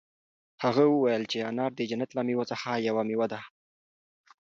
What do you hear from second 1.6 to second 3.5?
د جنت له مېوو څخه یوه مېوه ده.